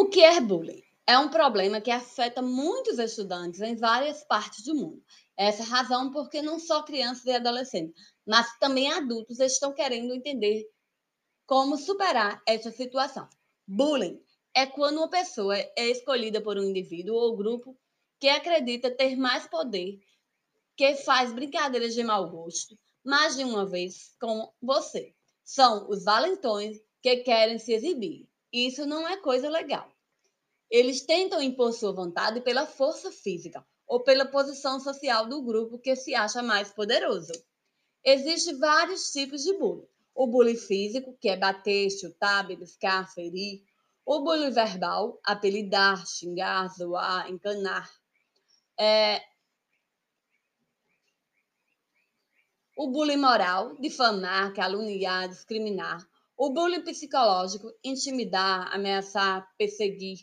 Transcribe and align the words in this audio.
O 0.00 0.06
que 0.06 0.20
é 0.20 0.40
bullying? 0.40 0.80
É 1.08 1.18
um 1.18 1.28
problema 1.28 1.80
que 1.80 1.90
afeta 1.90 2.40
muitos 2.40 3.00
estudantes 3.00 3.60
em 3.60 3.74
várias 3.74 4.22
partes 4.22 4.62
do 4.62 4.72
mundo. 4.72 5.02
Essa 5.36 5.64
é 5.64 5.66
a 5.66 5.68
razão 5.68 6.12
porque 6.12 6.40
não 6.40 6.60
só 6.60 6.84
crianças 6.84 7.24
e 7.24 7.32
adolescentes, 7.32 8.00
mas 8.24 8.46
também 8.60 8.92
adultos 8.92 9.40
estão 9.40 9.74
querendo 9.74 10.14
entender 10.14 10.64
como 11.44 11.76
superar 11.76 12.40
essa 12.46 12.70
situação. 12.70 13.28
Bullying 13.66 14.22
é 14.54 14.66
quando 14.66 14.98
uma 14.98 15.10
pessoa 15.10 15.58
é 15.58 15.90
escolhida 15.90 16.40
por 16.40 16.56
um 16.56 16.62
indivíduo 16.62 17.16
ou 17.16 17.36
grupo 17.36 17.76
que 18.20 18.28
acredita 18.28 18.94
ter 18.94 19.16
mais 19.16 19.48
poder, 19.48 19.98
que 20.76 20.94
faz 20.94 21.32
brincadeiras 21.32 21.92
de 21.92 22.04
mau 22.04 22.30
gosto 22.30 22.78
mais 23.04 23.34
de 23.34 23.42
uma 23.42 23.66
vez 23.66 24.14
com 24.20 24.48
você. 24.62 25.12
São 25.42 25.90
os 25.90 26.04
valentões 26.04 26.78
que 27.02 27.16
querem 27.16 27.58
se 27.58 27.72
exibir. 27.72 28.27
Isso 28.52 28.86
não 28.86 29.06
é 29.06 29.16
coisa 29.18 29.48
legal. 29.48 29.90
Eles 30.70 31.02
tentam 31.02 31.42
impor 31.42 31.72
sua 31.72 31.92
vontade 31.92 32.40
pela 32.40 32.66
força 32.66 33.10
física 33.10 33.66
ou 33.86 34.02
pela 34.02 34.26
posição 34.26 34.78
social 34.78 35.26
do 35.26 35.42
grupo 35.42 35.78
que 35.78 35.96
se 35.96 36.14
acha 36.14 36.42
mais 36.42 36.70
poderoso. 36.70 37.32
Existem 38.04 38.58
vários 38.58 39.10
tipos 39.10 39.42
de 39.42 39.52
bullying. 39.54 39.88
O 40.14 40.26
bullying 40.26 40.56
físico, 40.56 41.16
que 41.20 41.28
é 41.28 41.36
bater, 41.36 41.90
chutar, 41.90 42.46
beliscar, 42.46 43.12
ferir. 43.12 43.62
O 44.04 44.20
bullying 44.20 44.50
verbal, 44.50 45.18
apelidar, 45.24 46.06
xingar, 46.06 46.68
zoar, 46.68 47.30
encanar. 47.30 47.90
É... 48.78 49.22
O 52.76 52.90
bullying 52.90 53.16
moral, 53.16 53.76
difamar, 53.76 54.52
caluniar, 54.54 55.28
discriminar. 55.28 56.06
O 56.38 56.50
bullying 56.50 56.82
psicológico, 56.82 57.68
intimidar, 57.82 58.72
ameaçar, 58.72 59.44
perseguir. 59.58 60.18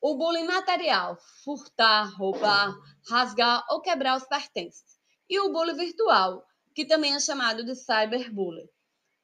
O 0.00 0.16
bullying 0.16 0.44
material, 0.44 1.16
furtar, 1.44 2.12
roubar, 2.18 2.74
rasgar 3.08 3.64
ou 3.70 3.80
quebrar 3.80 4.16
os 4.16 4.24
pertences. 4.24 4.98
E 5.30 5.38
o 5.38 5.52
bullying 5.52 5.76
virtual, 5.76 6.44
que 6.74 6.84
também 6.84 7.14
é 7.14 7.20
chamado 7.20 7.64
de 7.64 7.76
cyberbullying. 7.76 8.68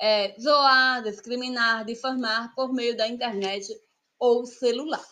É 0.00 0.38
zoar, 0.38 1.02
discriminar, 1.02 1.84
difamar 1.84 2.54
por 2.54 2.72
meio 2.72 2.96
da 2.96 3.08
internet 3.08 3.66
ou 4.16 4.46
celular. 4.46 5.04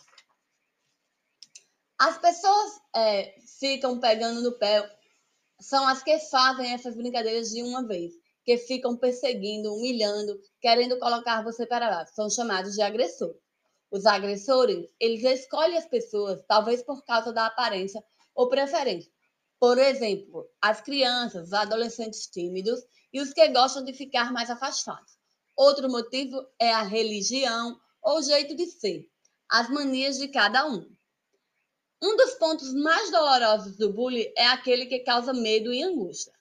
As 1.99 2.17
pessoas 2.19 2.81
é, 2.95 3.35
ficam 3.59 3.99
pegando 3.99 4.41
no 4.41 4.57
pé, 4.57 4.89
são 5.59 5.85
as 5.85 6.01
que 6.01 6.17
fazem 6.19 6.71
essas 6.71 6.95
brincadeiras 6.95 7.49
de 7.49 7.61
uma 7.61 7.85
vez, 7.85 8.13
que 8.43 8.57
ficam 8.57 8.97
perseguindo, 8.97 9.73
humilhando, 9.73 10.39
querendo 10.59 10.97
colocar 10.99 11.43
você 11.43 11.65
para 11.65 11.89
lá. 11.89 12.05
São 12.07 12.29
chamados 12.29 12.73
de 12.73 12.81
agressores. 12.81 13.37
Os 13.91 14.05
agressores, 14.05 14.89
eles 14.99 15.23
escolhem 15.23 15.77
as 15.77 15.85
pessoas, 15.85 16.41
talvez 16.47 16.81
por 16.81 17.03
causa 17.03 17.33
da 17.33 17.45
aparência 17.45 18.03
ou 18.33 18.49
preferência. 18.49 19.11
Por 19.59 19.77
exemplo, 19.77 20.49
as 20.61 20.81
crianças, 20.81 21.47
os 21.47 21.53
adolescentes 21.53 22.25
tímidos 22.25 22.79
e 23.13 23.21
os 23.21 23.33
que 23.33 23.47
gostam 23.49 23.83
de 23.83 23.93
ficar 23.93 24.31
mais 24.31 24.49
afastados. 24.49 25.17
Outro 25.55 25.89
motivo 25.89 26.43
é 26.57 26.71
a 26.71 26.81
religião 26.81 27.79
ou 28.01 28.23
jeito 28.23 28.55
de 28.55 28.65
ser, 28.65 29.07
as 29.49 29.69
manias 29.69 30.17
de 30.17 30.29
cada 30.29 30.65
um. 30.65 30.89
Um 32.01 32.17
dos 32.17 32.33
pontos 32.33 32.73
mais 32.73 33.11
dolorosos 33.11 33.77
do 33.77 33.93
bullying 33.93 34.31
é 34.35 34.47
aquele 34.47 34.87
que 34.87 34.99
causa 34.99 35.33
medo 35.33 35.71
e 35.71 35.83
angústia. 35.83 36.33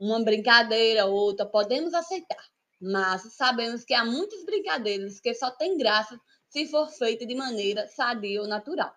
Uma 0.00 0.24
brincadeira 0.24 1.04
ou 1.04 1.12
outra 1.12 1.44
podemos 1.44 1.92
aceitar, 1.92 2.42
mas 2.80 3.34
sabemos 3.34 3.84
que 3.84 3.92
há 3.92 4.02
muitas 4.02 4.42
brincadeiras 4.46 5.20
que 5.20 5.34
só 5.34 5.50
têm 5.50 5.76
graça 5.76 6.18
se 6.48 6.66
for 6.66 6.88
feita 6.88 7.26
de 7.26 7.34
maneira 7.34 7.86
sadia 7.86 8.40
ou 8.40 8.48
natural. 8.48 8.94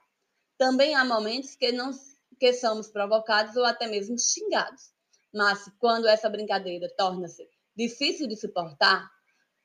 Também 0.58 0.96
há 0.96 1.04
momentos 1.04 1.58
que 1.58 1.74
não 1.74 1.92
que 2.40 2.54
somos 2.54 2.88
provocados 2.88 3.58
ou 3.58 3.66
até 3.66 3.86
mesmo 3.86 4.18
xingados. 4.18 4.94
Mas 5.34 5.70
quando 5.78 6.08
essa 6.08 6.30
brincadeira 6.30 6.88
torna-se 6.98 7.46
difícil 7.76 8.26
de 8.26 8.38
suportar, 8.38 9.10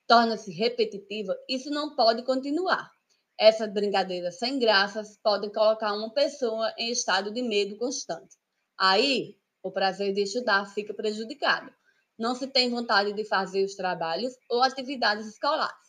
torna-se 0.09 0.51
repetitiva, 0.53 1.37
isso 1.49 1.71
não 1.71 1.95
pode 1.95 2.25
continuar. 2.25 2.91
Essas 3.39 3.73
brincadeiras 3.73 4.39
sem 4.39 4.59
graças 4.59 5.17
podem 5.23 5.53
colocar 5.53 5.93
uma 5.93 6.13
pessoa 6.13 6.75
em 6.77 6.91
estado 6.91 7.33
de 7.33 7.43
medo 7.43 7.77
constante. 7.77 8.37
Aí, 8.77 9.38
o 9.63 9.71
prazer 9.71 10.13
de 10.13 10.23
estudar 10.23 10.67
fica 10.67 10.95
prejudicado. 10.95 11.73
Não 12.19 12.35
se 12.35 12.47
tem 12.47 12.71
vontade 12.71 13.13
de 13.13 13.25
fazer 13.25 13.65
os 13.65 13.75
trabalhos 13.75 14.35
ou 14.51 14.63
atividades 14.63 15.27
escolares. 15.27 15.89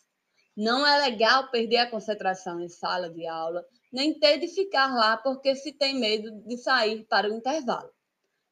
Não 0.56 0.86
é 0.86 1.00
legal 1.00 1.50
perder 1.50 1.78
a 1.78 1.90
concentração 1.90 2.60
em 2.60 2.68
sala 2.68 3.08
de 3.08 3.26
aula, 3.26 3.64
nem 3.92 4.18
ter 4.18 4.38
de 4.38 4.48
ficar 4.48 4.94
lá 4.94 5.16
porque 5.16 5.54
se 5.54 5.72
tem 5.72 5.98
medo 5.98 6.30
de 6.46 6.56
sair 6.58 7.04
para 7.06 7.28
o 7.28 7.34
intervalo. 7.34 7.90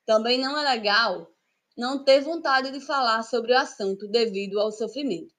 Também 0.06 0.38
não 0.38 0.58
é 0.58 0.64
legal 0.74 1.28
não 1.76 2.02
ter 2.02 2.20
vontade 2.20 2.72
de 2.72 2.80
falar 2.80 3.22
sobre 3.22 3.52
o 3.52 3.58
assunto 3.58 4.08
devido 4.08 4.58
ao 4.58 4.72
sofrimento. 4.72 5.32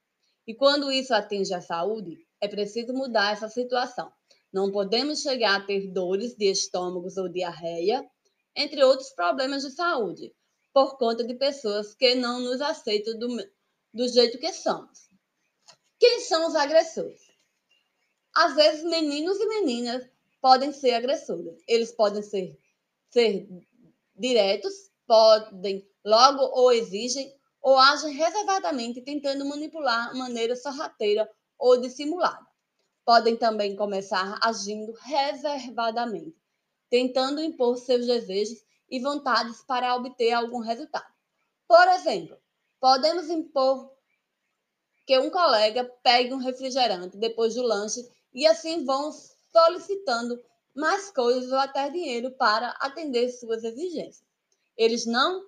E 0.47 0.55
quando 0.55 0.91
isso 0.91 1.13
atinge 1.13 1.53
a 1.53 1.59
saúde, 1.59 2.17
é 2.41 2.47
preciso 2.47 2.93
mudar 2.93 3.33
essa 3.33 3.49
situação. 3.49 4.11
Não 4.51 4.71
podemos 4.71 5.21
chegar 5.21 5.57
a 5.57 5.65
ter 5.65 5.91
dores 5.91 6.35
de 6.35 6.49
estômagos 6.49 7.17
ou 7.17 7.27
diarreia, 7.27 8.03
entre 8.55 8.83
outros 8.83 9.09
problemas 9.11 9.63
de 9.63 9.71
saúde, 9.71 10.33
por 10.73 10.97
conta 10.97 11.23
de 11.23 11.33
pessoas 11.35 11.95
que 11.95 12.15
não 12.15 12.39
nos 12.39 12.61
aceitam 12.61 13.17
do, 13.17 13.27
do 13.93 14.07
jeito 14.07 14.37
que 14.37 14.51
somos. 14.53 15.09
Quem 15.99 16.21
são 16.21 16.47
os 16.47 16.55
agressores? 16.55 17.21
Às 18.35 18.55
vezes, 18.55 18.83
meninos 18.83 19.37
e 19.37 19.47
meninas 19.47 20.09
podem 20.41 20.71
ser 20.71 20.93
agressores. 20.93 21.61
Eles 21.67 21.91
podem 21.91 22.21
ser, 22.21 22.57
ser 23.09 23.47
diretos, 24.15 24.73
podem 25.05 25.87
logo 26.05 26.41
ou 26.41 26.71
exigem, 26.71 27.35
ou 27.61 27.77
agem 27.77 28.13
reservadamente 28.13 29.01
tentando 29.01 29.45
manipular 29.45 30.11
de 30.11 30.17
maneira 30.17 30.55
sorrateira 30.55 31.29
ou 31.57 31.79
dissimulada. 31.81 32.47
Podem 33.03 33.35
também 33.35 33.75
começar 33.75 34.39
agindo 34.41 34.93
reservadamente, 35.01 36.37
tentando 36.89 37.41
impor 37.41 37.77
seus 37.77 38.05
desejos 38.05 38.63
e 38.89 38.99
vontades 38.99 39.61
para 39.61 39.95
obter 39.95 40.31
algum 40.31 40.59
resultado. 40.59 41.13
Por 41.67 41.87
exemplo, 41.89 42.37
podemos 42.79 43.29
impor 43.29 43.91
que 45.05 45.17
um 45.19 45.29
colega 45.29 45.83
pegue 46.03 46.33
um 46.33 46.37
refrigerante 46.37 47.17
depois 47.17 47.55
do 47.55 47.61
lanche 47.61 48.07
e 48.33 48.45
assim 48.45 48.85
vão 48.85 49.11
solicitando 49.51 50.39
mais 50.75 51.11
coisas 51.11 51.51
ou 51.51 51.57
até 51.57 51.89
dinheiro 51.89 52.31
para 52.31 52.69
atender 52.79 53.29
suas 53.29 53.63
exigências. 53.63 54.23
Eles 54.77 55.05
não, 55.05 55.43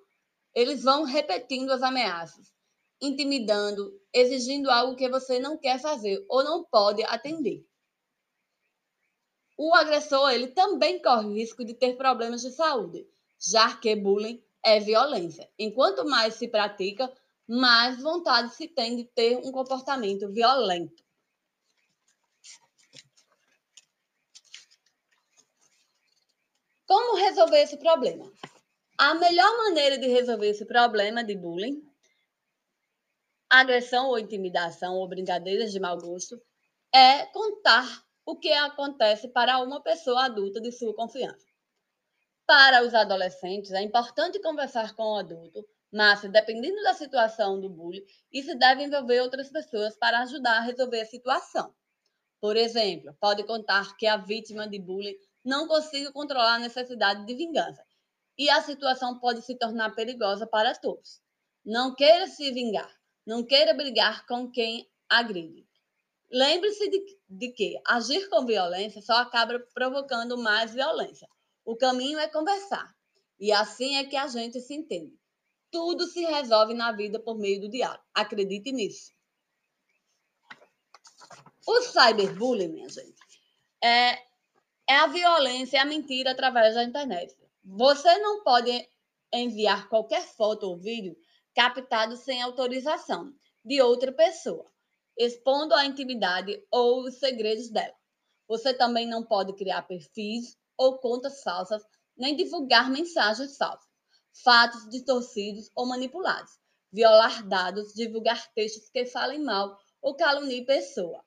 eles 0.54 0.82
vão 0.82 1.04
repetindo 1.04 1.70
as 1.70 1.82
ameaças, 1.82 2.52
intimidando, 3.00 3.98
exigindo 4.12 4.70
algo 4.70 4.96
que 4.96 5.08
você 5.08 5.38
não 5.38 5.56
quer 5.56 5.80
fazer 5.80 6.24
ou 6.28 6.44
não 6.44 6.64
pode 6.64 7.02
atender. 7.04 7.64
O 9.64 9.72
agressor, 9.76 10.28
ele 10.32 10.48
também 10.48 11.00
corre 11.00 11.34
risco 11.34 11.64
de 11.64 11.72
ter 11.72 11.96
problemas 11.96 12.42
de 12.42 12.50
saúde, 12.50 13.06
já 13.38 13.76
que 13.76 13.94
bullying 13.94 14.42
é 14.60 14.80
violência. 14.80 15.48
Enquanto 15.56 16.04
mais 16.04 16.34
se 16.34 16.48
pratica, 16.48 17.08
mais 17.46 18.02
vontade 18.02 18.52
se 18.56 18.66
tem 18.66 18.96
de 18.96 19.04
ter 19.04 19.36
um 19.36 19.52
comportamento 19.52 20.28
violento. 20.32 21.04
Como 26.84 27.16
resolver 27.18 27.62
esse 27.62 27.76
problema? 27.76 28.32
A 28.98 29.14
melhor 29.14 29.58
maneira 29.58 29.96
de 29.96 30.08
resolver 30.08 30.48
esse 30.48 30.64
problema 30.64 31.22
de 31.22 31.36
bullying, 31.36 31.88
agressão 33.48 34.08
ou 34.08 34.18
intimidação 34.18 34.96
ou 34.96 35.06
brincadeiras 35.06 35.70
de 35.70 35.78
mau 35.78 35.96
gosto, 35.96 36.42
é 36.92 37.26
contar 37.26 38.04
o 38.24 38.36
que 38.36 38.52
acontece 38.52 39.28
para 39.28 39.58
uma 39.58 39.82
pessoa 39.82 40.24
adulta 40.24 40.60
de 40.60 40.72
sua 40.72 40.94
confiança. 40.94 41.46
Para 42.46 42.84
os 42.84 42.94
adolescentes, 42.94 43.72
é 43.72 43.82
importante 43.82 44.40
conversar 44.40 44.94
com 44.94 45.02
o 45.02 45.16
adulto 45.16 45.66
mas, 45.92 46.22
dependendo 46.22 46.82
da 46.82 46.94
situação 46.94 47.60
do 47.60 47.68
bullying, 47.68 48.02
isso 48.32 48.56
deve 48.56 48.82
envolver 48.82 49.20
outras 49.20 49.50
pessoas 49.50 49.94
para 49.94 50.20
ajudar 50.20 50.56
a 50.56 50.62
resolver 50.62 51.02
a 51.02 51.06
situação. 51.06 51.74
Por 52.40 52.56
exemplo, 52.56 53.14
pode 53.20 53.44
contar 53.44 53.94
que 53.98 54.06
a 54.06 54.16
vítima 54.16 54.66
de 54.66 54.78
bullying 54.78 55.14
não 55.44 55.68
consiga 55.68 56.10
controlar 56.10 56.54
a 56.54 56.60
necessidade 56.60 57.26
de 57.26 57.34
vingança 57.34 57.84
e 58.38 58.48
a 58.48 58.62
situação 58.62 59.18
pode 59.18 59.42
se 59.42 59.54
tornar 59.54 59.94
perigosa 59.94 60.46
para 60.46 60.74
todos. 60.74 61.20
Não 61.62 61.94
queira 61.94 62.26
se 62.26 62.50
vingar, 62.50 62.90
não 63.26 63.44
queira 63.44 63.74
brigar 63.74 64.26
com 64.26 64.50
quem 64.50 64.90
agride. 65.10 65.68
Lembre-se 66.32 66.88
de, 66.88 67.18
de 67.28 67.52
que 67.52 67.78
agir 67.86 68.28
com 68.30 68.46
violência 68.46 69.02
só 69.02 69.14
acaba 69.18 69.60
provocando 69.74 70.38
mais 70.38 70.72
violência. 70.72 71.28
O 71.62 71.76
caminho 71.76 72.18
é 72.18 72.26
conversar. 72.26 72.90
E 73.38 73.52
assim 73.52 73.96
é 73.96 74.04
que 74.04 74.16
a 74.16 74.26
gente 74.26 74.58
se 74.60 74.74
entende. 74.74 75.14
Tudo 75.70 76.06
se 76.06 76.24
resolve 76.24 76.72
na 76.72 76.92
vida 76.92 77.20
por 77.20 77.38
meio 77.38 77.60
do 77.60 77.68
diálogo. 77.68 78.02
Acredite 78.14 78.72
nisso. 78.72 79.12
O 81.66 81.80
cyberbullying, 81.82 82.68
minha 82.68 82.88
gente, 82.88 83.14
é, 83.82 84.14
é 84.88 84.96
a 84.96 85.06
violência 85.06 85.76
e 85.76 85.80
a 85.80 85.84
mentira 85.84 86.32
através 86.32 86.74
da 86.74 86.82
internet. 86.82 87.36
Você 87.62 88.18
não 88.18 88.42
pode 88.42 88.88
enviar 89.32 89.88
qualquer 89.88 90.22
foto 90.22 90.64
ou 90.64 90.78
vídeo 90.78 91.16
captado 91.54 92.16
sem 92.16 92.40
autorização 92.42 93.32
de 93.64 93.80
outra 93.80 94.10
pessoa, 94.12 94.71
expondo 95.16 95.74
a 95.74 95.84
intimidade 95.84 96.62
ou 96.70 97.02
os 97.04 97.18
segredos 97.18 97.70
dela. 97.70 97.94
Você 98.48 98.74
também 98.74 99.06
não 99.06 99.24
pode 99.24 99.52
criar 99.54 99.82
perfis 99.82 100.56
ou 100.76 100.98
contas 100.98 101.42
falsas, 101.42 101.82
nem 102.16 102.36
divulgar 102.36 102.90
mensagens 102.90 103.56
falsas, 103.56 103.88
fatos 104.42 104.88
distorcidos 104.90 105.70
ou 105.74 105.86
manipulados, 105.86 106.52
violar 106.92 107.46
dados, 107.46 107.94
divulgar 107.94 108.52
textos 108.52 108.90
que 108.90 109.06
falem 109.06 109.42
mal 109.42 109.78
ou 110.00 110.14
caluniem 110.14 110.64
pessoa. 110.64 111.24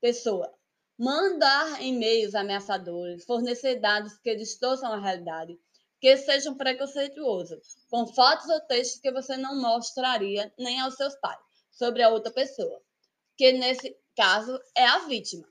Pessoa, 0.00 0.52
mandar 0.98 1.82
e-mails 1.82 2.34
ameaçadores, 2.34 3.24
fornecer 3.24 3.80
dados 3.80 4.18
que 4.18 4.34
distorçam 4.34 4.92
a 4.92 4.98
realidade, 4.98 5.58
que 6.00 6.16
sejam 6.16 6.54
preconceituosos, 6.54 7.76
com 7.90 8.06
fotos 8.06 8.48
ou 8.48 8.60
textos 8.60 9.00
que 9.00 9.10
você 9.10 9.36
não 9.36 9.60
mostraria 9.60 10.52
nem 10.58 10.80
aos 10.80 10.94
seus 10.94 11.14
pais 11.16 11.40
sobre 11.70 12.02
a 12.02 12.08
outra 12.08 12.32
pessoa, 12.32 12.82
que 13.36 13.52
nesse 13.52 13.96
caso 14.16 14.58
é 14.74 14.84
a 14.84 15.00
vítima. 15.00 15.46